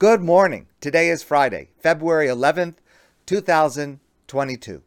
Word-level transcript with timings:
Good 0.00 0.22
morning. 0.22 0.66
Today 0.80 1.10
is 1.10 1.22
Friday, 1.22 1.68
February 1.78 2.26
11th, 2.26 2.76
2022. 3.26 4.82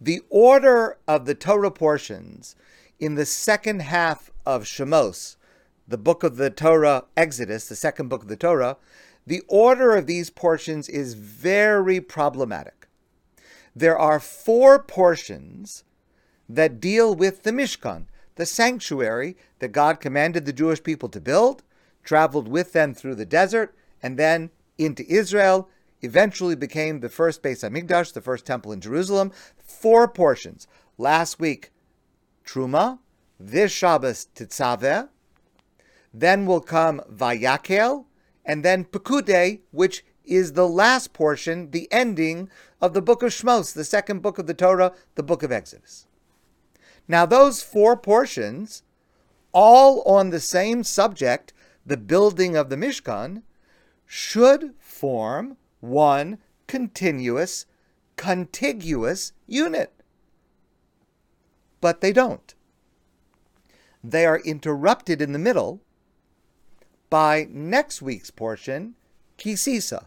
The 0.00 0.22
order 0.30 0.96
of 1.06 1.26
the 1.26 1.34
Torah 1.34 1.70
portions 1.70 2.56
in 2.98 3.16
the 3.16 3.26
second 3.26 3.82
half 3.82 4.30
of 4.46 4.64
Shemos, 4.64 5.36
the 5.86 5.98
book 5.98 6.22
of 6.22 6.38
the 6.38 6.48
Torah, 6.48 7.04
Exodus, 7.18 7.68
the 7.68 7.76
second 7.76 8.08
book 8.08 8.22
of 8.22 8.28
the 8.28 8.36
Torah, 8.38 8.78
the 9.26 9.42
order 9.46 9.94
of 9.94 10.06
these 10.06 10.30
portions 10.30 10.88
is 10.88 11.12
very 11.12 12.00
problematic. 12.00 12.88
There 13.76 13.98
are 13.98 14.20
four 14.20 14.82
portions 14.82 15.84
that 16.48 16.80
deal 16.80 17.14
with 17.14 17.42
the 17.42 17.52
Mishkan, 17.52 18.06
the 18.36 18.46
sanctuary 18.46 19.36
that 19.58 19.72
God 19.72 20.00
commanded 20.00 20.46
the 20.46 20.54
Jewish 20.54 20.82
people 20.82 21.10
to 21.10 21.20
build, 21.20 21.62
traveled 22.02 22.48
with 22.48 22.72
them 22.72 22.94
through 22.94 23.16
the 23.16 23.26
desert, 23.26 23.74
and 24.02 24.18
then 24.18 24.50
into 24.76 25.04
Israel, 25.10 25.68
eventually 26.02 26.54
became 26.54 27.00
the 27.00 27.08
first 27.08 27.42
Beis 27.42 27.68
Hamikdash, 27.68 28.12
the 28.12 28.20
first 28.20 28.46
temple 28.46 28.72
in 28.72 28.80
Jerusalem. 28.80 29.32
Four 29.56 30.08
portions. 30.08 30.66
Last 30.96 31.40
week, 31.40 31.70
Truma. 32.44 32.98
This 33.40 33.70
Shabbos, 33.70 34.26
Tetzaveh. 34.34 35.08
Then 36.12 36.46
will 36.46 36.60
come 36.60 37.00
Vayakel, 37.10 38.06
and 38.44 38.64
then 38.64 38.84
Pekudei, 38.84 39.60
which 39.70 40.04
is 40.24 40.52
the 40.52 40.66
last 40.66 41.12
portion, 41.12 41.70
the 41.70 41.90
ending 41.92 42.50
of 42.80 42.94
the 42.94 43.02
book 43.02 43.22
of 43.22 43.30
Shmos, 43.30 43.74
the 43.74 43.84
second 43.84 44.22
book 44.22 44.38
of 44.38 44.46
the 44.46 44.54
Torah, 44.54 44.92
the 45.14 45.22
book 45.22 45.42
of 45.42 45.52
Exodus. 45.52 46.06
Now, 47.06 47.24
those 47.24 47.62
four 47.62 47.96
portions, 47.96 48.82
all 49.52 50.02
on 50.02 50.30
the 50.30 50.40
same 50.40 50.82
subject, 50.82 51.52
the 51.86 51.96
building 51.96 52.56
of 52.56 52.68
the 52.68 52.76
Mishkan, 52.76 53.42
should 54.08 54.72
form 54.80 55.58
one 55.80 56.38
continuous, 56.66 57.66
contiguous 58.16 59.32
unit. 59.46 59.92
But 61.80 62.00
they 62.00 62.12
don't. 62.12 62.54
They 64.02 64.24
are 64.24 64.40
interrupted 64.40 65.20
in 65.20 65.32
the 65.32 65.38
middle 65.38 65.82
by 67.10 67.46
next 67.50 68.00
week's 68.00 68.30
portion, 68.30 68.94
Kisisa. 69.36 70.06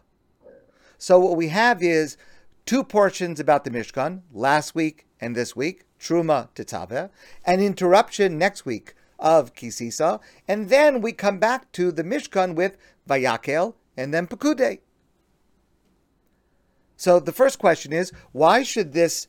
So 0.98 1.20
what 1.20 1.38
we 1.38 1.50
have 1.50 1.84
is 1.84 2.18
two 2.66 2.84
portions 2.84 3.40
about 3.40 3.64
the 3.64 3.72
Mishkan, 3.72 4.22
last 4.34 4.74
week 4.74 5.06
and 5.20 5.36
this 5.36 5.56
week, 5.56 5.84
Truma 6.00 6.50
Tetzaveh, 6.56 7.12
an 7.46 7.60
interruption 7.60 8.40
next 8.40 8.66
week 8.66 8.96
of 9.20 9.54
Kisisa, 9.54 10.20
and 10.48 10.70
then 10.70 11.02
we 11.02 11.12
come 11.12 11.38
back 11.38 11.72
to 11.74 11.92
the 11.92 12.04
Mishkan 12.04 12.56
with 12.56 12.78
Vayakel 13.08 13.76
and 13.98 14.14
then 14.14 14.28
Pekudei. 14.28 14.80
So 16.96 17.20
the 17.20 17.32
first 17.32 17.60
question 17.60 17.94
is, 17.94 18.12
why 18.32 18.64
should 18.64 18.94
this 18.94 19.28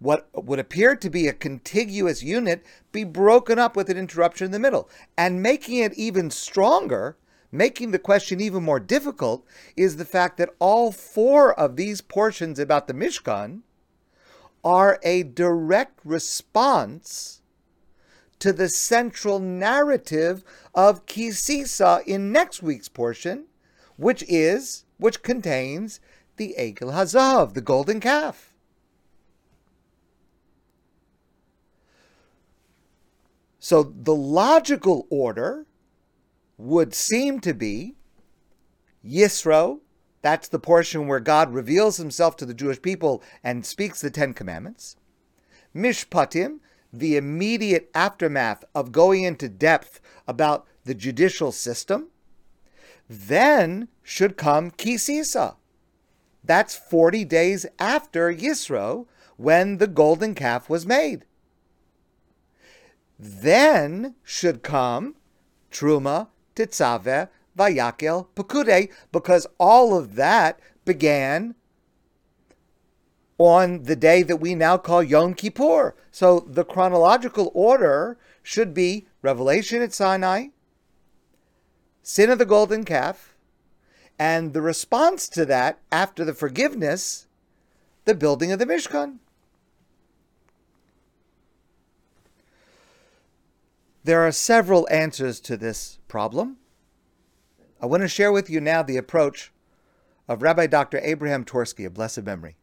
what 0.00 0.28
would 0.34 0.58
appear 0.58 0.94
to 0.96 1.08
be 1.08 1.28
a 1.28 1.32
contiguous 1.32 2.22
unit 2.22 2.64
be 2.92 3.04
broken 3.04 3.58
up 3.58 3.74
with 3.74 3.88
an 3.88 3.96
interruption 3.96 4.44
in 4.44 4.50
the 4.50 4.58
middle? 4.58 4.90
And 5.16 5.42
making 5.42 5.78
it 5.78 5.94
even 5.94 6.30
stronger, 6.30 7.16
making 7.50 7.92
the 7.92 7.98
question 7.98 8.40
even 8.40 8.62
more 8.62 8.80
difficult, 8.80 9.46
is 9.76 9.96
the 9.96 10.04
fact 10.04 10.36
that 10.36 10.50
all 10.58 10.92
four 10.92 11.58
of 11.58 11.76
these 11.76 12.02
portions 12.02 12.58
about 12.58 12.86
the 12.86 12.92
Mishkan 12.92 13.62
are 14.62 14.98
a 15.02 15.22
direct 15.22 16.00
response 16.04 17.40
to 18.40 18.52
the 18.52 18.68
central 18.68 19.38
narrative 19.38 20.44
of 20.74 21.06
Kisisa 21.06 22.04
in 22.04 22.30
next 22.30 22.62
week's 22.62 22.88
portion, 22.88 23.46
which 23.96 24.24
is, 24.28 24.84
which 24.98 25.22
contains 25.22 26.00
the 26.36 26.54
Egel 26.58 26.92
Hazav, 26.92 27.54
the 27.54 27.60
golden 27.60 28.00
calf. 28.00 28.52
So 33.58 33.82
the 33.82 34.14
logical 34.14 35.06
order 35.08 35.66
would 36.58 36.94
seem 36.94 37.40
to 37.40 37.54
be 37.54 37.94
Yisro, 39.04 39.80
that's 40.22 40.48
the 40.48 40.58
portion 40.58 41.06
where 41.06 41.20
God 41.20 41.52
reveals 41.52 41.98
himself 41.98 42.36
to 42.36 42.46
the 42.46 42.54
Jewish 42.54 42.80
people 42.80 43.22
and 43.42 43.64
speaks 43.64 44.00
the 44.00 44.10
Ten 44.10 44.32
Commandments. 44.32 44.96
Mishpatim, 45.74 46.60
the 46.92 47.16
immediate 47.16 47.90
aftermath 47.94 48.64
of 48.74 48.92
going 48.92 49.24
into 49.24 49.48
depth 49.48 50.00
about 50.26 50.66
the 50.84 50.94
judicial 50.94 51.52
system. 51.52 52.08
Then 53.08 53.88
should 54.02 54.36
come 54.36 54.70
Kisisa. 54.70 55.56
That's 56.42 56.76
40 56.76 57.24
days 57.24 57.66
after 57.78 58.32
Yisro, 58.32 59.06
when 59.36 59.78
the 59.78 59.86
golden 59.86 60.34
calf 60.34 60.68
was 60.68 60.86
made. 60.86 61.24
Then 63.18 64.14
should 64.22 64.62
come 64.62 65.16
Truma, 65.70 66.28
Tetzaveh, 66.54 67.28
Vayakel, 67.56 68.28
Pekudei, 68.34 68.90
because 69.12 69.46
all 69.58 69.96
of 69.96 70.14
that 70.16 70.60
began 70.84 71.54
on 73.38 73.82
the 73.84 73.96
day 73.96 74.22
that 74.22 74.36
we 74.36 74.54
now 74.54 74.76
call 74.76 75.02
Yom 75.02 75.34
Kippur. 75.34 75.94
So 76.10 76.40
the 76.40 76.64
chronological 76.64 77.50
order 77.54 78.18
should 78.42 78.74
be 78.74 79.06
Revelation 79.22 79.82
at 79.82 79.92
Sinai, 79.92 80.48
sin 82.04 82.30
of 82.30 82.38
the 82.38 82.44
golden 82.44 82.84
calf, 82.84 83.34
and 84.18 84.52
the 84.52 84.60
response 84.62 85.26
to 85.26 85.44
that 85.46 85.80
after 85.90 86.24
the 86.24 86.34
forgiveness, 86.34 87.26
the 88.04 88.14
building 88.14 88.52
of 88.52 88.58
the 88.60 88.66
Mishkan. 88.66 89.16
There 94.04 94.20
are 94.20 94.32
several 94.32 94.86
answers 94.90 95.40
to 95.40 95.56
this 95.56 95.98
problem. 96.06 96.58
I 97.80 97.86
want 97.86 98.02
to 98.02 98.08
share 98.08 98.30
with 98.30 98.50
you 98.50 98.60
now 98.60 98.82
the 98.82 98.98
approach 98.98 99.50
of 100.28 100.42
Rabbi 100.42 100.66
Dr. 100.66 101.00
Abraham 101.02 101.44
Twersky 101.44 101.86
of 101.86 101.94
blessed 101.94 102.22
memory. 102.22 102.56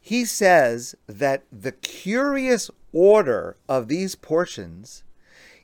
He 0.00 0.24
says 0.24 0.94
that 1.08 1.42
the 1.50 1.72
curious 1.72 2.70
order 2.92 3.56
of 3.68 3.88
these 3.88 4.14
portions 4.14 5.02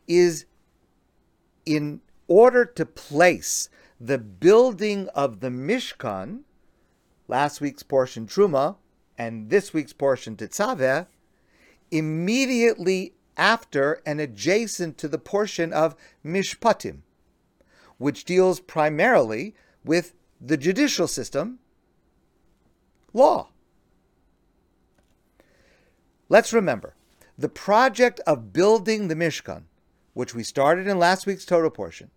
is 0.09 0.47
in 1.67 2.01
order 2.29 2.65
to 2.65 2.87
place 2.87 3.69
the 4.01 4.19
building 4.19 5.09
of 5.15 5.41
the 5.41 5.49
Mishkan, 5.49 6.41
last 7.29 7.61
week's 7.61 7.83
portion 7.83 8.27
Truma, 8.27 8.77
and 9.17 9.51
this 9.51 9.73
week's 9.73 9.93
portion 9.93 10.37
Tetzaveh, 10.37 11.07
immediately 11.91 13.15
after 13.37 14.01
and 14.05 14.21
adjacent 14.21 14.99
to 14.99 15.09
the 15.09 15.19
portion 15.19 15.73
of 15.73 15.97
Mishpatim, 16.25 16.99
which 17.99 18.25
deals 18.25 18.61
primarily 18.61 19.55
with 19.85 20.15
the 20.41 20.57
judicial 20.57 21.07
system, 21.07 21.59
law. 23.13 23.49
Let's 26.29 26.53
remember 26.53 26.95
the 27.39 27.49
project 27.49 28.21
of 28.27 28.53
building 28.53 29.09
the 29.09 29.15
Mishkan, 29.15 29.65
which 30.15 30.35
we 30.35 30.43
started 30.43 30.87
in 30.87 30.99
last 30.99 31.27
week's 31.27 31.45
Torah 31.45 31.71
portion, 31.71 32.11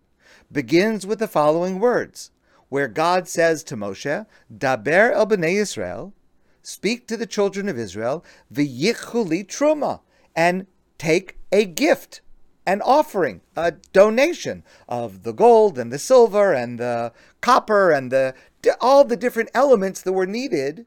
begins 0.50 1.06
with 1.06 1.18
the 1.18 1.28
following 1.28 1.78
words, 1.78 2.30
where 2.68 2.88
God 2.88 3.28
says 3.28 3.62
to 3.64 3.76
Moshe, 3.76 4.26
Daber 4.52 5.12
el 5.12 5.26
bnei 5.26 5.54
Israel, 5.54 6.14
speak 6.62 7.06
to 7.08 7.16
the 7.16 7.26
children 7.26 7.68
of 7.68 7.78
Israel, 7.78 8.24
v'yichuli 8.52 9.46
truma, 9.46 10.00
and 10.34 10.66
take 10.98 11.38
a 11.50 11.64
gift, 11.64 12.20
an 12.66 12.82
offering, 12.82 13.40
a 13.56 13.72
donation 13.92 14.62
of 14.88 15.22
the 15.22 15.32
gold 15.32 15.78
and 15.78 15.92
the 15.92 15.98
silver 15.98 16.52
and 16.52 16.78
the 16.78 17.12
copper 17.40 17.90
and 17.90 18.12
the 18.12 18.34
all 18.80 19.04
the 19.04 19.16
different 19.16 19.50
elements 19.54 20.02
that 20.02 20.12
were 20.12 20.26
needed. 20.26 20.84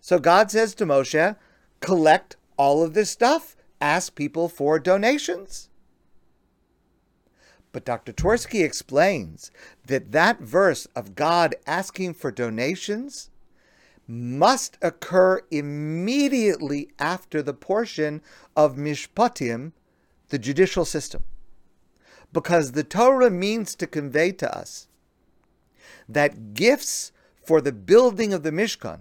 So 0.00 0.18
God 0.18 0.50
says 0.50 0.74
to 0.74 0.86
Moshe, 0.86 1.36
collect 1.80 2.36
all 2.56 2.82
of 2.82 2.94
this 2.94 3.10
stuff, 3.10 3.56
ask 3.80 4.14
people 4.14 4.48
for 4.48 4.78
donations. 4.78 5.69
But 7.72 7.84
Dr. 7.84 8.12
Twersky 8.12 8.64
explains 8.64 9.50
that 9.86 10.12
that 10.12 10.40
verse 10.40 10.86
of 10.96 11.14
God 11.14 11.54
asking 11.66 12.14
for 12.14 12.30
donations 12.30 13.30
must 14.08 14.76
occur 14.82 15.40
immediately 15.52 16.90
after 16.98 17.42
the 17.42 17.54
portion 17.54 18.22
of 18.56 18.74
Mishpatim, 18.74 19.72
the 20.30 20.38
judicial 20.38 20.84
system. 20.84 21.22
Because 22.32 22.72
the 22.72 22.84
Torah 22.84 23.30
means 23.30 23.74
to 23.76 23.86
convey 23.86 24.32
to 24.32 24.56
us 24.56 24.88
that 26.08 26.54
gifts 26.54 27.12
for 27.44 27.60
the 27.60 27.72
building 27.72 28.32
of 28.32 28.42
the 28.42 28.50
Mishkan 28.50 29.00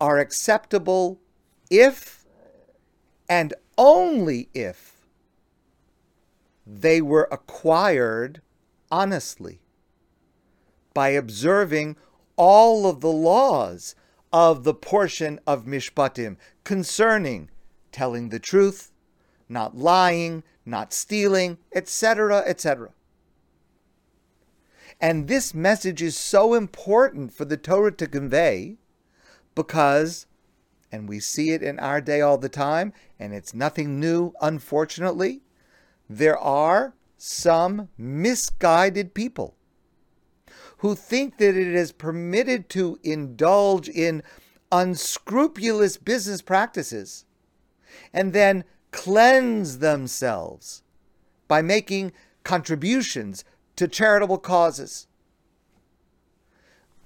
are 0.00 0.18
acceptable 0.18 1.18
if 1.70 2.24
and 3.28 3.52
only 3.76 4.48
if 4.54 4.97
they 6.70 7.00
were 7.00 7.26
acquired 7.32 8.42
honestly 8.90 9.62
by 10.92 11.08
observing 11.08 11.96
all 12.36 12.86
of 12.86 13.00
the 13.00 13.10
laws 13.10 13.94
of 14.32 14.64
the 14.64 14.74
portion 14.74 15.40
of 15.46 15.64
Mishpatim 15.64 16.36
concerning 16.64 17.50
telling 17.90 18.28
the 18.28 18.38
truth, 18.38 18.92
not 19.48 19.76
lying, 19.76 20.44
not 20.66 20.92
stealing, 20.92 21.56
etc., 21.74 22.42
etc. 22.46 22.90
And 25.00 25.26
this 25.26 25.54
message 25.54 26.02
is 26.02 26.16
so 26.16 26.52
important 26.52 27.32
for 27.32 27.46
the 27.46 27.56
Torah 27.56 27.92
to 27.92 28.06
convey 28.06 28.76
because, 29.54 30.26
and 30.92 31.08
we 31.08 31.18
see 31.18 31.50
it 31.50 31.62
in 31.62 31.78
our 31.78 32.02
day 32.02 32.20
all 32.20 32.36
the 32.36 32.50
time, 32.50 32.92
and 33.18 33.32
it's 33.32 33.54
nothing 33.54 33.98
new, 33.98 34.32
unfortunately, 34.42 35.40
there 36.08 36.38
are 36.38 36.94
some 37.16 37.88
misguided 37.98 39.14
people 39.14 39.56
who 40.78 40.94
think 40.94 41.38
that 41.38 41.56
it 41.56 41.74
is 41.74 41.92
permitted 41.92 42.68
to 42.70 42.98
indulge 43.02 43.88
in 43.88 44.22
unscrupulous 44.70 45.96
business 45.96 46.40
practices 46.40 47.24
and 48.12 48.32
then 48.32 48.64
cleanse 48.90 49.78
themselves 49.78 50.82
by 51.48 51.60
making 51.60 52.12
contributions 52.44 53.44
to 53.76 53.88
charitable 53.88 54.38
causes. 54.38 55.06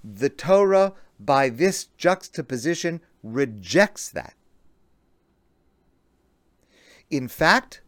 The 0.05 0.29
Torah, 0.29 0.95
by 1.19 1.49
this 1.49 1.87
juxtaposition, 1.97 3.01
rejects 3.23 4.11
that. 4.11 4.35
In 7.11 7.29
fact, 7.29 7.83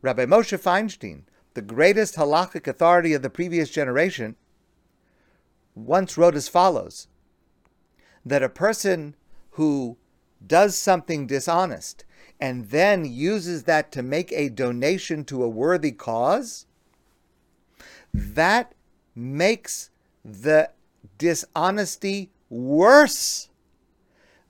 Rabbi 0.00 0.26
Moshe 0.26 0.56
Feinstein, 0.58 1.22
the 1.54 1.62
greatest 1.62 2.14
halachic 2.14 2.66
authority 2.66 3.14
of 3.14 3.22
the 3.22 3.30
previous 3.30 3.70
generation, 3.70 4.36
once 5.74 6.16
wrote 6.16 6.34
as 6.34 6.48
follows 6.48 7.08
that 8.24 8.42
a 8.42 8.48
person 8.48 9.14
who 9.52 9.96
does 10.46 10.76
something 10.76 11.26
dishonest 11.26 12.04
and 12.40 12.68
then 12.70 13.04
uses 13.04 13.64
that 13.64 13.90
to 13.90 14.02
make 14.02 14.32
a 14.32 14.48
donation 14.48 15.24
to 15.24 15.42
a 15.42 15.48
worthy 15.48 15.90
cause, 15.90 16.66
that 18.14 18.74
makes 19.14 19.90
the 20.24 20.70
dishonesty 21.16 22.30
worse 22.48 23.48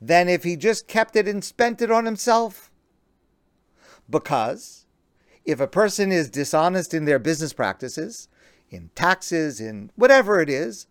than 0.00 0.28
if 0.28 0.44
he 0.44 0.56
just 0.56 0.86
kept 0.86 1.16
it 1.16 1.26
and 1.26 1.42
spent 1.42 1.80
it 1.80 1.90
on 1.90 2.04
himself. 2.04 2.70
Because 4.08 4.86
if 5.48 5.60
a 5.60 5.66
person 5.66 6.12
is 6.12 6.28
dishonest 6.28 6.92
in 6.92 7.06
their 7.06 7.18
business 7.18 7.54
practices, 7.54 8.28
in 8.68 8.90
taxes, 8.94 9.62
in 9.62 9.90
whatever 9.96 10.42
it 10.42 10.50
is, 10.50 10.86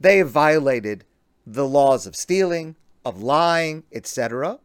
they 0.00 0.18
have 0.18 0.30
violated 0.30 1.04
the 1.46 1.64
laws 1.64 2.04
of 2.04 2.16
stealing, 2.16 2.74
of 3.04 3.22
lying, 3.22 3.84
etc. 3.92 4.58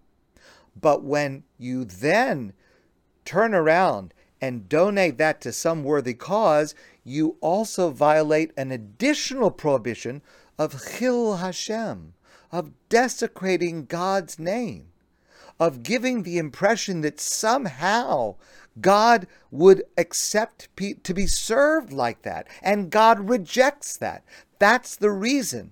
But 0.75 1.03
when 1.03 1.43
you 1.59 1.85
then 1.85 2.53
turn 3.23 3.53
around 3.53 4.15
and 4.41 4.67
donate 4.67 5.19
that 5.19 5.41
to 5.41 5.51
some 5.51 5.83
worthy 5.83 6.15
cause, 6.15 6.73
you 7.03 7.37
also 7.39 7.91
violate 7.91 8.51
an 8.57 8.71
additional 8.71 9.51
prohibition 9.51 10.23
of 10.57 10.83
Chil 10.97 11.35
Hashem, 11.35 12.15
of 12.51 12.71
desecrating 12.89 13.85
God's 13.85 14.39
name, 14.39 14.87
of 15.59 15.83
giving 15.83 16.23
the 16.23 16.39
impression 16.39 17.01
that 17.01 17.19
somehow 17.19 18.37
God 18.81 19.27
would 19.51 19.83
accept 19.97 20.69
pe- 20.75 20.93
to 20.93 21.13
be 21.13 21.27
served 21.27 21.93
like 21.93 22.23
that, 22.23 22.47
and 22.61 22.89
God 22.89 23.29
rejects 23.29 23.97
that. 23.97 24.23
That's 24.59 24.95
the 24.95 25.11
reason 25.11 25.71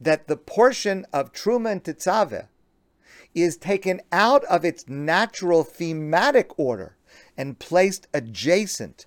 that 0.00 0.26
the 0.26 0.36
portion 0.36 1.06
of 1.12 1.32
Truma 1.32 1.72
and 1.72 2.48
is 3.34 3.56
taken 3.56 4.00
out 4.12 4.44
of 4.44 4.64
its 4.64 4.88
natural 4.88 5.62
thematic 5.62 6.58
order 6.58 6.96
and 7.36 7.58
placed 7.58 8.06
adjacent 8.14 9.06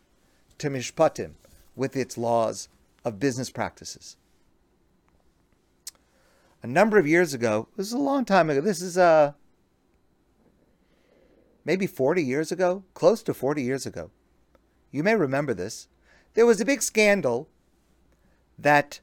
to 0.60 0.70
Mishpatim 0.70 1.34
with 1.76 1.96
its 1.96 2.18
laws 2.18 2.70
of 3.06 3.20
business 3.20 3.50
practices. 3.50 4.18
A 6.62 6.68
number 6.68 6.98
of 6.98 7.08
years 7.08 7.34
ago, 7.34 7.70
this 7.78 7.88
is 7.88 7.94
a 7.94 7.98
long 7.98 8.26
time 8.26 8.50
ago, 8.50 8.62
this 8.62 8.82
is 8.82 8.98
uh, 8.98 9.34
maybe 11.70 11.86
40 11.86 12.24
years 12.24 12.52
ago, 12.52 12.84
close 12.96 13.22
to 13.22 13.32
40 13.32 13.62
years 13.62 13.86
ago. 13.86 14.10
You 14.90 15.04
may 15.04 15.14
remember 15.14 15.54
this. 15.54 15.88
There 16.34 16.48
was 16.48 16.60
a 16.60 16.66
big 16.66 16.82
scandal 16.82 17.48
that 18.58 19.02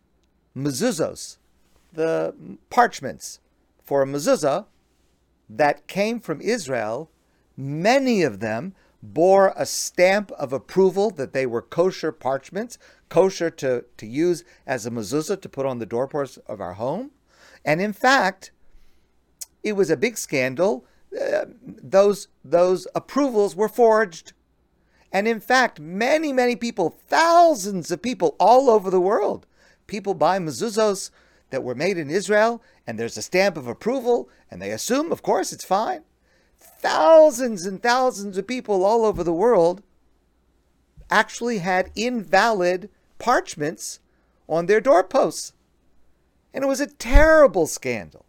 mezuzos, 0.56 1.36
the 1.92 2.34
parchments 2.68 3.38
for 3.84 4.02
a 4.02 4.04
mezuzah 4.04 4.66
that 5.48 5.86
came 5.86 6.18
from 6.18 6.40
Israel, 6.40 7.08
many 7.56 8.24
of 8.24 8.40
them 8.40 8.74
bore 9.00 9.54
a 9.56 9.64
stamp 9.64 10.32
of 10.32 10.52
approval 10.52 11.12
that 11.12 11.32
they 11.32 11.46
were 11.46 11.62
kosher 11.62 12.10
parchments, 12.10 12.78
kosher 13.08 13.48
to, 13.48 13.84
to 13.96 14.06
use 14.08 14.42
as 14.66 14.86
a 14.86 14.90
mezuzah 14.90 15.40
to 15.40 15.48
put 15.48 15.66
on 15.66 15.78
the 15.78 15.86
doorposts 15.86 16.38
of 16.48 16.60
our 16.60 16.74
home. 16.74 17.12
And 17.64 17.80
in 17.80 17.92
fact, 17.92 18.50
it 19.62 19.74
was 19.74 19.88
a 19.88 19.96
big 19.96 20.18
scandal. 20.18 20.84
Those, 21.12 22.28
those 22.44 22.86
approvals 22.94 23.56
were 23.56 23.68
forged. 23.68 24.32
And 25.12 25.26
in 25.26 25.40
fact, 25.40 25.80
many, 25.80 26.32
many 26.32 26.56
people, 26.56 26.90
thousands 26.90 27.90
of 27.90 28.02
people 28.02 28.36
all 28.38 28.68
over 28.68 28.90
the 28.90 29.00
world, 29.00 29.46
people 29.86 30.14
buy 30.14 30.38
mezuzos 30.38 31.10
that 31.50 31.62
were 31.62 31.74
made 31.74 31.96
in 31.96 32.10
Israel, 32.10 32.62
and 32.86 32.98
there's 32.98 33.16
a 33.16 33.22
stamp 33.22 33.56
of 33.56 33.66
approval, 33.66 34.28
and 34.50 34.60
they 34.60 34.70
assume, 34.70 35.12
of 35.12 35.22
course, 35.22 35.52
it's 35.52 35.64
fine. 35.64 36.02
Thousands 36.58 37.64
and 37.64 37.82
thousands 37.82 38.36
of 38.36 38.46
people 38.46 38.84
all 38.84 39.04
over 39.04 39.22
the 39.22 39.32
world 39.32 39.82
actually 41.10 41.58
had 41.58 41.90
invalid 41.94 42.90
parchments 43.18 44.00
on 44.48 44.66
their 44.66 44.80
doorposts. 44.80 45.52
And 46.52 46.64
it 46.64 46.68
was 46.68 46.80
a 46.80 46.86
terrible 46.86 47.66
scandal. 47.66 48.25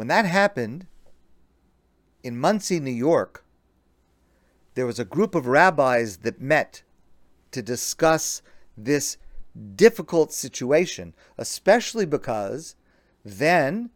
When 0.00 0.08
that 0.08 0.24
happened, 0.24 0.86
in 2.22 2.38
Monsey, 2.38 2.80
New 2.80 2.90
York, 2.90 3.44
there 4.72 4.86
was 4.86 4.98
a 4.98 5.04
group 5.04 5.34
of 5.34 5.46
rabbis 5.46 6.16
that 6.22 6.40
met 6.40 6.82
to 7.50 7.60
discuss 7.60 8.40
this 8.78 9.18
difficult 9.76 10.32
situation, 10.32 11.12
especially 11.36 12.06
because 12.06 12.76
then, 13.26 13.90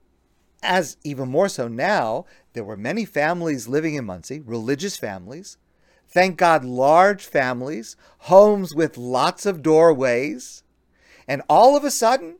as 0.62 0.98
even 1.04 1.30
more 1.30 1.48
so 1.48 1.68
now, 1.68 2.26
there 2.52 2.64
were 2.64 2.76
many 2.76 3.06
families 3.06 3.66
living 3.66 3.94
in 3.94 4.04
Monsey, 4.04 4.40
religious 4.40 4.98
families. 4.98 5.56
Thank 6.06 6.36
God, 6.36 6.66
large 6.66 7.24
families, 7.24 7.96
homes 8.18 8.74
with 8.74 8.98
lots 8.98 9.46
of 9.46 9.62
doorways. 9.62 10.64
And 11.26 11.40
all 11.48 11.78
of 11.78 11.82
a 11.82 11.90
sudden, 11.90 12.36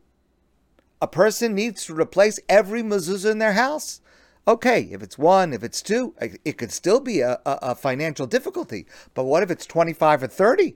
a 1.01 1.07
person 1.07 1.53
needs 1.53 1.85
to 1.85 1.93
replace 1.93 2.39
every 2.47 2.81
mezuzah 2.81 3.31
in 3.31 3.39
their 3.39 3.53
house. 3.53 4.01
Okay, 4.47 4.89
if 4.91 5.01
it's 5.01 5.17
one, 5.17 5.53
if 5.53 5.63
it's 5.63 5.81
two, 5.81 6.13
it 6.19 6.57
could 6.57 6.71
still 6.71 6.99
be 6.99 7.21
a, 7.21 7.39
a, 7.45 7.59
a 7.61 7.75
financial 7.75 8.27
difficulty. 8.27 8.85
But 9.13 9.23
what 9.23 9.41
if 9.43 9.49
it's 9.49 9.65
25 9.65 10.23
or 10.23 10.27
30? 10.27 10.75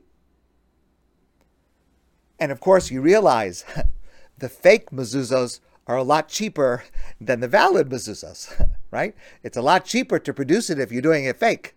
And 2.40 2.52
of 2.52 2.60
course, 2.60 2.90
you 2.90 3.02
realize 3.02 3.66
the 4.38 4.50
fake 4.50 4.90
mezuzos 4.90 5.60
are 5.86 5.98
a 5.98 6.04
lot 6.04 6.30
cheaper 6.30 6.84
than 7.20 7.42
the 7.42 7.48
valid 7.48 7.90
mezuzos, 7.90 8.68
right? 8.92 9.16
It's 9.44 9.58
a 9.58 9.62
lot 9.62 9.86
cheaper 9.86 10.20
to 10.20 10.34
produce 10.34 10.70
it 10.70 10.80
if 10.80 10.92
you're 10.92 11.02
doing 11.02 11.26
it 11.26 11.40
fake. 11.40 11.76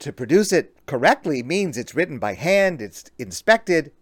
To 0.00 0.12
produce 0.12 0.52
it 0.52 0.76
correctly 0.86 1.42
means 1.44 1.78
it's 1.78 1.94
written 1.94 2.18
by 2.18 2.34
hand, 2.34 2.82
it's 2.82 3.04
inspected, 3.18 3.92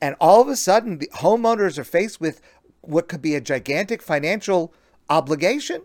and 0.00 0.16
all 0.20 0.40
of 0.40 0.48
a 0.48 0.56
sudden 0.56 0.98
the 0.98 1.10
homeowners 1.16 1.78
are 1.78 1.84
faced 1.84 2.20
with 2.20 2.40
what 2.80 3.08
could 3.08 3.22
be 3.22 3.34
a 3.34 3.40
gigantic 3.40 4.02
financial 4.02 4.72
obligation. 5.08 5.82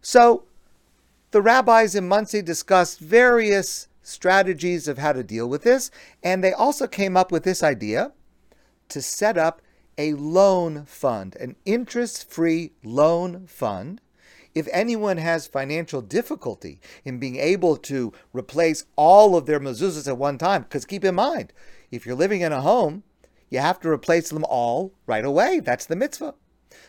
So 0.00 0.44
the 1.30 1.42
rabbis 1.42 1.94
in 1.94 2.08
Monsey 2.08 2.42
discussed 2.42 2.98
various 2.98 3.88
strategies 4.02 4.88
of 4.88 4.98
how 4.98 5.12
to 5.12 5.22
deal 5.22 5.48
with 5.48 5.62
this, 5.62 5.90
and 6.22 6.42
they 6.42 6.52
also 6.52 6.86
came 6.86 7.16
up 7.16 7.30
with 7.30 7.44
this 7.44 7.62
idea 7.62 8.12
to 8.88 9.00
set 9.00 9.38
up 9.38 9.62
a 9.96 10.14
loan 10.14 10.84
fund, 10.84 11.36
an 11.36 11.56
interest 11.64 12.28
free 12.28 12.72
loan 12.82 13.46
fund. 13.46 14.00
If 14.54 14.68
anyone 14.70 15.16
has 15.16 15.46
financial 15.46 16.02
difficulty 16.02 16.80
in 17.04 17.18
being 17.18 17.36
able 17.36 17.76
to 17.78 18.12
replace 18.34 18.84
all 18.96 19.36
of 19.36 19.46
their 19.46 19.60
mezuzahs 19.60 20.08
at 20.08 20.18
one 20.18 20.36
time, 20.36 20.62
because 20.62 20.84
keep 20.84 21.04
in 21.04 21.14
mind, 21.14 21.52
if 21.92 22.04
you're 22.04 22.16
living 22.16 22.40
in 22.40 22.50
a 22.50 22.62
home, 22.62 23.04
you 23.50 23.60
have 23.60 23.78
to 23.80 23.88
replace 23.88 24.30
them 24.30 24.44
all 24.48 24.92
right 25.06 25.24
away. 25.24 25.60
That's 25.60 25.86
the 25.86 25.94
mitzvah. 25.94 26.34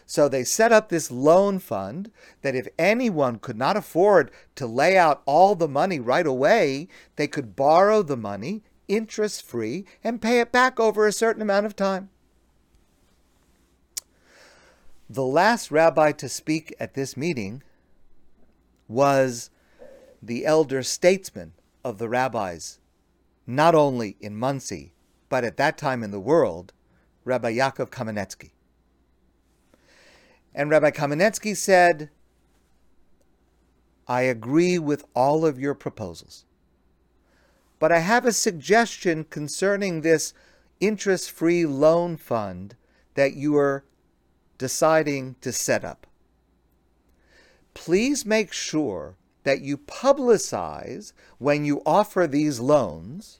So 0.05 0.27
they 0.27 0.43
set 0.43 0.71
up 0.71 0.89
this 0.89 1.11
loan 1.11 1.59
fund 1.59 2.09
that 2.41 2.55
if 2.55 2.67
anyone 2.79 3.37
could 3.37 3.57
not 3.57 3.77
afford 3.77 4.31
to 4.55 4.65
lay 4.65 4.97
out 4.97 5.21
all 5.25 5.55
the 5.55 5.67
money 5.67 5.99
right 5.99 6.25
away, 6.25 6.87
they 7.17 7.27
could 7.27 7.55
borrow 7.55 8.01
the 8.01 8.17
money 8.17 8.63
interest 8.87 9.45
free 9.45 9.85
and 10.03 10.21
pay 10.21 10.39
it 10.39 10.51
back 10.51 10.79
over 10.79 11.05
a 11.05 11.11
certain 11.11 11.41
amount 11.41 11.65
of 11.65 11.75
time. 11.75 12.09
The 15.09 15.25
last 15.25 15.69
rabbi 15.69 16.11
to 16.13 16.29
speak 16.29 16.73
at 16.79 16.93
this 16.93 17.15
meeting 17.17 17.61
was 18.87 19.49
the 20.21 20.45
elder 20.45 20.81
statesman 20.81 21.53
of 21.83 21.97
the 21.97 22.09
rabbis, 22.09 22.79
not 23.45 23.75
only 23.75 24.15
in 24.19 24.35
Monsey, 24.35 24.93
but 25.29 25.43
at 25.43 25.57
that 25.57 25.77
time 25.77 26.03
in 26.03 26.11
the 26.11 26.19
world, 26.19 26.73
Rabbi 27.25 27.53
Yaakov 27.53 27.89
Kamenetsky. 27.89 28.51
And 30.53 30.69
Rabbi 30.69 30.91
Kamenetsky 30.91 31.55
said, 31.55 32.09
I 34.07 34.21
agree 34.21 34.77
with 34.77 35.05
all 35.15 35.45
of 35.45 35.59
your 35.59 35.73
proposals. 35.73 36.45
But 37.79 37.91
I 37.91 37.99
have 37.99 38.25
a 38.25 38.31
suggestion 38.31 39.23
concerning 39.23 40.01
this 40.01 40.33
interest 40.79 41.31
free 41.31 41.65
loan 41.65 42.17
fund 42.17 42.75
that 43.15 43.33
you 43.33 43.57
are 43.57 43.85
deciding 44.57 45.35
to 45.41 45.51
set 45.51 45.83
up. 45.83 46.07
Please 47.73 48.25
make 48.25 48.53
sure 48.53 49.15
that 49.43 49.61
you 49.61 49.77
publicize 49.77 51.13
when 51.37 51.65
you 51.65 51.81
offer 51.85 52.27
these 52.27 52.59
loans 52.59 53.39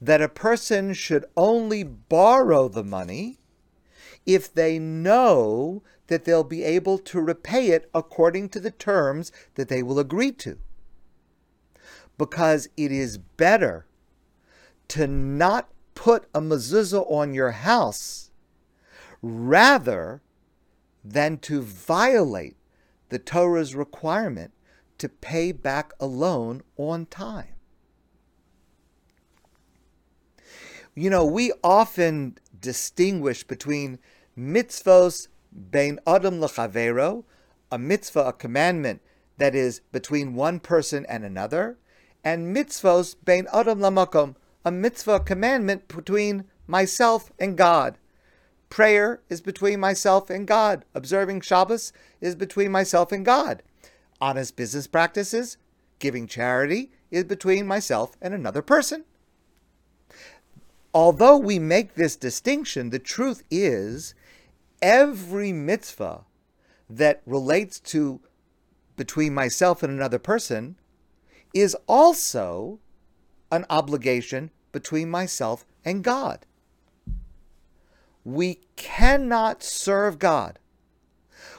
that 0.00 0.22
a 0.22 0.28
person 0.28 0.92
should 0.92 1.24
only 1.36 1.82
borrow 1.82 2.68
the 2.68 2.84
money 2.84 3.38
if 4.26 4.52
they 4.52 4.78
know 4.78 5.82
that 6.06 6.24
they'll 6.24 6.44
be 6.44 6.62
able 6.62 6.98
to 6.98 7.20
repay 7.20 7.68
it 7.68 7.88
according 7.94 8.48
to 8.50 8.60
the 8.60 8.70
terms 8.70 9.32
that 9.54 9.68
they 9.68 9.82
will 9.82 9.98
agree 9.98 10.32
to. 10.32 10.58
Because 12.18 12.68
it 12.76 12.92
is 12.92 13.18
better 13.18 13.86
to 14.88 15.06
not 15.06 15.70
put 15.94 16.26
a 16.34 16.40
mezuzah 16.40 17.10
on 17.10 17.34
your 17.34 17.52
house 17.52 18.30
rather 19.22 20.22
than 21.04 21.38
to 21.38 21.62
violate 21.62 22.56
the 23.08 23.18
Torah's 23.18 23.74
requirement 23.74 24.52
to 25.04 25.08
pay 25.10 25.52
back 25.52 25.92
a 26.00 26.06
loan 26.06 26.62
on 26.78 27.04
time. 27.04 27.54
You 30.94 31.10
know, 31.10 31.26
we 31.26 31.52
often 31.62 32.38
distinguish 32.58 33.44
between 33.44 33.98
mitzvos 34.34 35.28
bein 35.70 36.00
adam 36.06 36.40
lechavero, 36.40 37.24
a 37.70 37.76
mitzvah, 37.76 38.28
a 38.28 38.32
commandment 38.32 39.02
that 39.36 39.54
is 39.54 39.80
between 39.92 40.34
one 40.34 40.58
person 40.58 41.04
and 41.06 41.22
another, 41.22 41.76
and 42.24 42.56
mitzvos 42.56 43.14
bein 43.22 43.46
adam 43.52 43.80
lamakom, 43.80 44.36
a 44.64 44.70
mitzvah 44.70 45.16
a 45.16 45.20
commandment 45.20 45.86
between 45.86 46.44
myself 46.66 47.30
and 47.38 47.58
God. 47.58 47.98
Prayer 48.70 49.20
is 49.28 49.42
between 49.42 49.80
myself 49.80 50.30
and 50.30 50.46
God. 50.46 50.86
Observing 50.94 51.42
Shabbos 51.42 51.92
is 52.22 52.34
between 52.34 52.72
myself 52.72 53.12
and 53.12 53.22
God. 53.22 53.62
Honest 54.20 54.56
business 54.56 54.86
practices, 54.86 55.56
giving 55.98 56.26
charity, 56.26 56.90
is 57.10 57.24
between 57.24 57.66
myself 57.66 58.16
and 58.20 58.32
another 58.34 58.62
person. 58.62 59.04
Although 60.92 61.38
we 61.38 61.58
make 61.58 61.94
this 61.94 62.14
distinction, 62.14 62.90
the 62.90 62.98
truth 62.98 63.42
is 63.50 64.14
every 64.80 65.52
mitzvah 65.52 66.24
that 66.88 67.22
relates 67.26 67.80
to 67.80 68.20
between 68.96 69.34
myself 69.34 69.82
and 69.82 69.92
another 69.92 70.18
person 70.18 70.76
is 71.52 71.76
also 71.88 72.78
an 73.50 73.64
obligation 73.70 74.50
between 74.72 75.10
myself 75.10 75.64
and 75.84 76.04
God. 76.04 76.46
We 78.24 78.60
cannot 78.76 79.62
serve 79.62 80.18
God. 80.18 80.58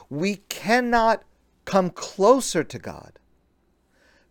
We 0.08 0.36
cannot 0.48 1.22
come 1.66 1.90
closer 1.90 2.64
to 2.64 2.78
God 2.78 3.18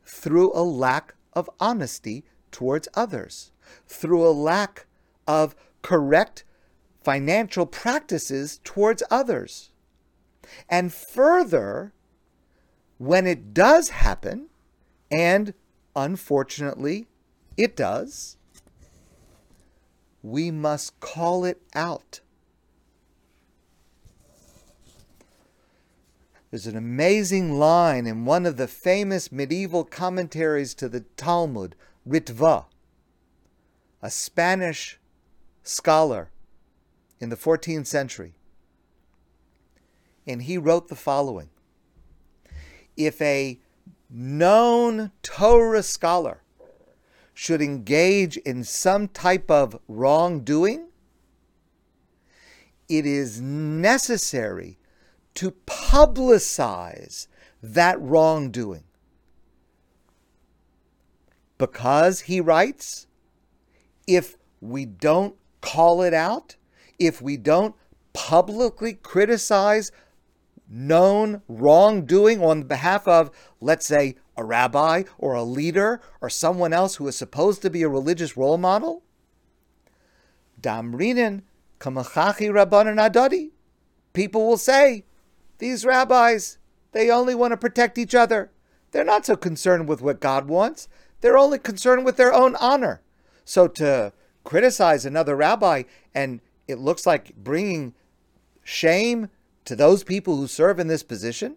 through 0.04 0.52
a 0.54 0.64
lack 0.64 1.14
of 1.34 1.50
honesty 1.60 2.26
towards 2.50 2.88
others, 2.96 3.52
through 3.86 4.28
a 4.28 4.32
lack 4.32 4.88
of 5.28 5.56
correct 5.84 6.44
financial 7.04 7.68
practices 7.68 8.60
towards 8.64 9.04
others. 9.12 9.70
And 10.68 10.92
further, 10.92 11.94
when 12.98 13.28
it 13.28 13.54
does 13.54 13.90
happen, 13.90 14.48
and 15.12 15.54
unfortunately, 15.96 17.08
it 17.58 17.76
does. 17.76 18.38
We 20.24 20.50
must 20.50 21.00
call 21.00 21.46
it 21.46 21.62
out. 21.76 22.22
There's 26.56 26.68
an 26.68 26.78
amazing 26.78 27.60
line 27.60 28.08
in 28.08 28.24
one 28.24 28.46
of 28.46 28.56
the 28.56 28.70
famous 28.70 29.30
medieval 29.30 29.84
commentaries 29.84 30.74
to 30.76 30.88
the 30.88 31.02
Talmud, 31.18 31.76
Ritva, 32.08 32.68
a 34.02 34.10
Spanish 34.10 34.98
scholar 35.64 36.30
in 37.20 37.28
the 37.28 37.36
14th 37.36 37.88
century. 37.88 38.36
And 40.26 40.44
he 40.44 40.58
wrote 40.58 40.88
the 40.88 40.96
following 40.96 41.50
If 42.96 43.22
a 43.22 43.60
known 44.10 45.12
Torah 45.24 45.84
scholar 45.84 46.42
should 47.34 47.62
engage 47.62 48.38
in 48.38 48.64
some 48.64 49.10
type 49.10 49.52
of 49.52 49.78
wrongdoing, 49.90 50.88
it 52.88 53.06
is 53.06 53.42
necessary 53.42 54.78
to 55.36 55.52
publicize 55.66 57.28
that 57.62 58.00
wrongdoing. 58.02 58.84
Because, 61.58 62.22
he 62.22 62.42
writes, 62.42 63.08
if 64.08 64.38
we 64.60 64.86
don't 64.86 65.36
call 65.62 66.02
it 66.02 66.14
out, 66.14 66.56
if 67.00 67.22
we 67.22 67.38
don't 67.38 67.76
publicly 68.14 68.94
criticize 68.94 69.92
known 70.68 71.42
wrongdoing 71.48 72.44
on 72.44 72.64
behalf 72.64 73.08
of, 73.08 73.30
let's 73.62 73.86
say, 73.86 74.16
a 74.38 74.44
rabbi 74.44 75.04
or 75.18 75.34
a 75.34 75.44
leader 75.44 76.02
or 76.22 76.30
someone 76.30 76.74
else 76.74 76.96
who 76.96 77.08
is 77.08 77.16
supposed 77.16 77.62
to 77.62 77.70
be 77.70 77.84
a 77.84 77.90
religious 77.90 78.36
role 78.36 78.58
model? 78.58 79.04
Damrinin 80.60 81.44
kamachachi 81.80 82.50
rabbanan 82.50 82.98
adadi. 82.98 83.52
People 84.14 84.48
will 84.48 84.58
say, 84.58 85.06
these 85.58 85.86
rabbis, 85.86 86.58
they 86.92 87.10
only 87.10 87.36
want 87.36 87.52
to 87.52 87.58
protect 87.58 87.98
each 87.98 88.16
other. 88.16 88.52
They're 88.92 89.04
not 89.04 89.26
so 89.26 89.36
concerned 89.36 89.88
with 89.88 90.02
what 90.02 90.20
God 90.20 90.48
wants. 90.48 90.88
They're 91.22 91.38
only 91.38 91.60
concerned 91.60 92.06
with 92.06 92.18
their 92.18 92.34
own 92.34 92.56
honor. 92.58 93.02
So 93.44 93.68
to 93.68 94.14
criticize 94.44 95.06
another 95.06 95.36
rabbi 95.36 95.84
and 96.14 96.40
it 96.68 96.80
looks 96.80 97.06
like 97.06 97.36
bringing 97.36 97.94
shame 98.64 99.30
to 99.66 99.76
those 99.76 100.04
people 100.04 100.38
who 100.38 100.48
serve 100.48 100.80
in 100.80 100.88
this 100.88 101.04
position? 101.04 101.56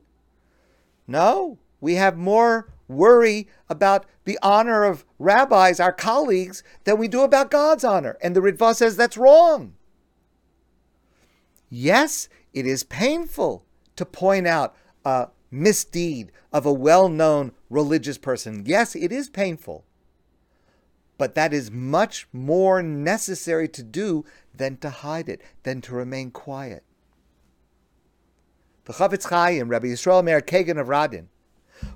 No, 1.07 1.59
we 1.81 1.95
have 1.95 2.17
more 2.17 2.69
worry 2.89 3.49
about 3.69 4.07
the 4.25 4.39
honor 4.43 4.85
of 4.85 5.05
rabbis, 5.19 5.79
our 5.79 5.93
colleagues, 5.93 6.63
than 6.85 6.99
we 6.99 7.09
do 7.09 7.23
about 7.23 7.51
God's 7.51 7.85
honor. 7.85 8.17
And 8.23 8.35
the 8.35 8.41
Ritva 8.41 8.75
says 8.75 8.97
that's 8.97 9.17
wrong. 9.17 9.75
Yes, 11.71 12.29
it 12.53 12.67
is 12.67 12.83
painful 12.85 13.65
to 13.99 14.07
point 14.07 14.47
out 14.47 14.75
a 15.05 15.29
misdeed 15.51 16.33
of 16.53 16.65
a 16.65 16.73
well 16.73 17.09
known 17.09 17.53
religious 17.69 18.17
person. 18.17 18.63
Yes, 18.65 18.97
it 18.97 19.13
is 19.13 19.29
painful. 19.29 19.85
But 21.19 21.35
that 21.35 21.53
is 21.53 21.71
much 21.71 22.29
more 22.33 22.81
necessary 22.81 23.69
to 23.69 23.83
do 23.83 24.25
than 24.55 24.77
to 24.79 24.91
hide 24.91 25.29
it, 25.29 25.43
than 25.65 25.81
to 25.83 25.95
remain 25.95 26.31
quiet. 26.31 26.85
The 28.85 28.93
Chafetz 28.93 29.29
Chaim, 29.29 29.69
Rabbi 29.69 29.89
Yisrael 29.89 30.25
Meir 30.25 30.41
Kagan 30.41 30.81
of 30.81 30.87
Radin, 30.87 31.27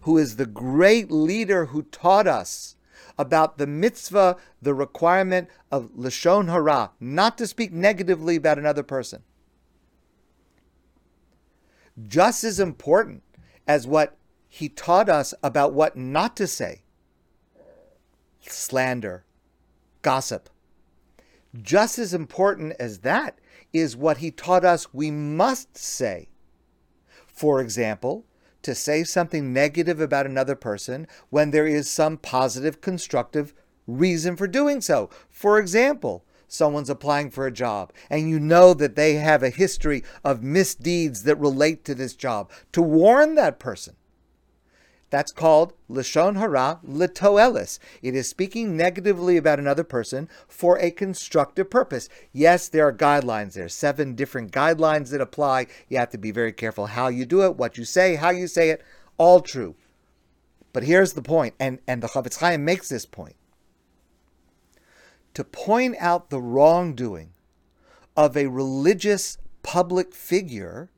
who 0.03 0.19
is 0.19 0.37
the 0.37 0.47
great 0.47 1.11
leader 1.11 1.67
who 1.67 1.85
taught 1.85 2.27
us 2.27 2.77
about 3.17 3.59
the 3.59 3.67
mitzvah, 3.67 4.37
the 4.61 4.75
requirement 4.75 5.49
of 5.71 5.91
lashon 5.97 6.51
hara, 6.51 6.91
not 6.99 7.39
to 7.39 7.47
speak 7.47 7.73
negatively 7.73 8.37
about 8.37 8.59
another 8.59 8.83
person. 8.83 9.23
Just 12.07 12.45
as 12.45 12.59
important 12.59 13.23
as 13.67 13.87
what 13.87 14.17
he 14.49 14.69
taught 14.69 15.09
us 15.09 15.35
about 15.43 15.73
what 15.73 15.97
not 15.97 16.37
to 16.37 16.47
say 16.47 16.83
slander, 18.41 19.25
gossip, 20.03 20.51
just 21.61 21.99
as 21.99 22.13
important 22.13 22.75
as 22.79 22.99
that 23.01 23.39
is 23.73 23.97
what 23.97 24.19
he 24.19 24.31
taught 24.31 24.65
us 24.65 24.93
we 24.93 25.11
must 25.11 25.77
say. 25.77 26.29
For 27.27 27.61
example, 27.61 28.27
to 28.63 28.75
say 28.75 29.05
something 29.05 29.53
negative 29.53 30.01
about 30.01 30.27
another 30.27 30.55
person 30.55 31.07
when 31.31 31.51
there 31.51 31.67
is 31.67 31.91
some 31.91 32.17
positive, 32.17 32.81
constructive 32.81 33.55
reason 33.87 34.37
for 34.37 34.47
doing 34.47 34.81
so. 34.81 35.11
For 35.29 35.59
example, 35.59 36.25
someone's 36.53 36.91
applying 36.91 37.31
for 37.31 37.47
a 37.47 37.53
job 37.53 37.93
and 38.11 38.29
you 38.29 38.39
know 38.39 38.75
that 38.75 38.95
they 38.95 39.15
have 39.15 39.43
a 39.43 39.51
history 39.51 40.05
of 40.23 40.43
misdeeds 40.43 41.23
that 41.23 41.37
relate 41.37 41.85
to 41.85 41.95
this 41.95 42.15
job, 42.15 42.51
to 42.73 42.83
warn 42.83 43.35
that 43.35 43.59
person. 43.59 43.97
That's 45.09 45.33
called 45.33 45.75
Lashon 45.91 46.39
Hara 46.39 46.81
Litoelis. 46.87 47.79
It 48.01 48.15
is 48.15 48.31
speaking 48.31 48.79
negatively 48.79 49.37
about 49.37 49.59
another 49.59 49.85
person 49.85 50.27
for 50.49 50.79
a 50.79 50.91
constructive 50.91 51.69
purpose. 51.69 52.09
Yes, 52.33 52.69
there 52.69 52.89
are 52.89 52.95
guidelines. 52.95 53.53
There 53.53 53.67
are 53.67 53.69
seven 53.69 54.15
different 54.15 54.53
guidelines 54.53 55.11
that 55.11 55.21
apply. 55.21 55.67
You 55.89 55.99
have 55.99 56.09
to 56.11 56.19
be 56.19 56.31
very 56.31 56.53
careful 56.53 56.87
how 56.87 57.09
you 57.09 57.27
do 57.27 57.43
it, 57.45 57.57
what 57.57 57.77
you 57.77 57.85
say, 57.85 58.15
how 58.15 58.31
you 58.31 58.47
say 58.47 58.71
it. 58.71 58.83
All 59.19 59.41
true. 59.41 59.75
But 60.73 60.85
here's 60.85 61.13
the 61.13 61.21
point, 61.21 61.55
and, 61.61 61.81
and 61.87 62.03
the 62.03 62.09
Chafetz 62.09 62.39
Chaim 62.39 62.65
makes 62.65 62.89
this 62.89 63.05
point. 63.05 63.37
To 65.35 65.45
point 65.45 65.97
out 65.99 66.31
the 66.31 66.41
wrongdoing 66.41 67.31
of 68.17 68.37
a 68.37 68.49
religious 68.49 69.39
public 69.63 70.15
figure 70.15 70.91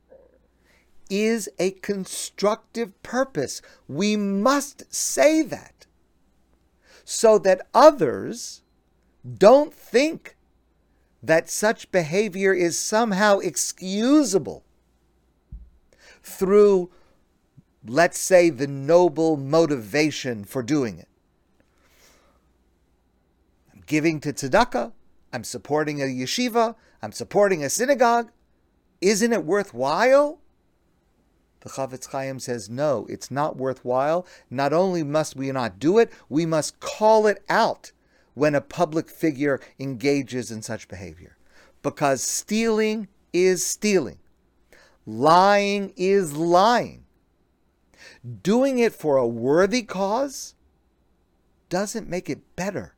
is 1.09 1.47
a 1.59 1.71
constructive 1.71 3.01
purpose. 3.03 3.61
We 3.87 4.17
must 4.17 4.93
say 4.93 5.41
that 5.43 5.85
so 7.03 7.37
that 7.37 7.67
others 7.73 8.63
don't 9.37 9.73
think 9.73 10.35
that 11.21 11.49
such 11.49 11.91
behavior 11.91 12.53
is 12.53 12.77
somehow 12.77 13.39
excusable 13.39 14.63
through, 16.21 16.91
let's 17.85 18.19
say, 18.19 18.49
the 18.49 18.67
noble 18.67 19.37
motivation 19.37 20.43
for 20.43 20.61
doing 20.61 20.99
it. 20.99 21.07
Giving 23.85 24.19
to 24.21 24.33
tzedakah, 24.33 24.91
I'm 25.31 25.43
supporting 25.43 26.01
a 26.01 26.05
yeshiva, 26.05 26.75
I'm 27.01 27.11
supporting 27.11 27.63
a 27.63 27.69
synagogue. 27.69 28.31
Isn't 29.01 29.33
it 29.33 29.45
worthwhile? 29.45 30.39
The 31.59 31.69
Chafetz 31.69 32.09
Chaim 32.11 32.39
says, 32.39 32.69
no, 32.69 33.05
it's 33.09 33.29
not 33.29 33.57
worthwhile. 33.57 34.25
Not 34.49 34.71
only 34.71 35.03
must 35.03 35.35
we 35.35 35.51
not 35.51 35.79
do 35.79 35.97
it, 35.97 36.11
we 36.29 36.45
must 36.45 36.79
call 36.79 37.27
it 37.27 37.43
out 37.49 37.91
when 38.33 38.55
a 38.55 38.61
public 38.61 39.09
figure 39.09 39.59
engages 39.79 40.51
in 40.51 40.61
such 40.61 40.87
behavior. 40.87 41.37
Because 41.81 42.21
stealing 42.21 43.07
is 43.33 43.65
stealing, 43.65 44.19
lying 45.05 45.93
is 45.95 46.33
lying. 46.33 47.05
Doing 48.41 48.79
it 48.79 48.93
for 48.93 49.17
a 49.17 49.27
worthy 49.27 49.83
cause 49.83 50.55
doesn't 51.69 52.09
make 52.09 52.29
it 52.29 52.55
better, 52.55 52.94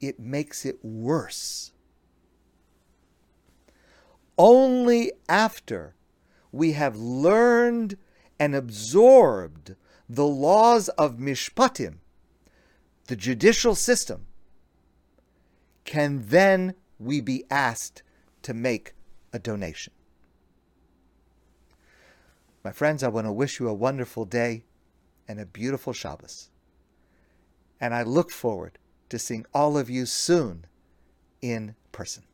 it 0.00 0.18
makes 0.18 0.64
it 0.64 0.84
worse. 0.84 1.72
Only 4.38 5.12
after 5.28 5.94
we 6.52 6.72
have 6.72 6.96
learned 6.96 7.96
and 8.38 8.54
absorbed 8.54 9.76
the 10.08 10.26
laws 10.26 10.88
of 10.90 11.16
mishpatim, 11.16 11.96
the 13.06 13.16
judicial 13.16 13.74
system, 13.74 14.26
can 15.84 16.24
then 16.26 16.74
we 16.98 17.20
be 17.20 17.44
asked 17.50 18.02
to 18.42 18.52
make 18.52 18.94
a 19.32 19.38
donation. 19.38 19.92
My 22.64 22.72
friends, 22.72 23.02
I 23.02 23.08
want 23.08 23.26
to 23.26 23.32
wish 23.32 23.60
you 23.60 23.68
a 23.68 23.74
wonderful 23.74 24.24
day 24.24 24.64
and 25.28 25.38
a 25.38 25.46
beautiful 25.46 25.92
Shabbos. 25.92 26.50
And 27.80 27.94
I 27.94 28.02
look 28.02 28.30
forward 28.30 28.78
to 29.08 29.18
seeing 29.18 29.46
all 29.54 29.78
of 29.78 29.88
you 29.88 30.06
soon 30.06 30.66
in 31.40 31.74
person. 31.92 32.24